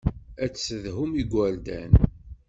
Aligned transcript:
Ad 0.43 0.51
tessedhuḍ 0.53 1.11
igerdan. 1.21 1.91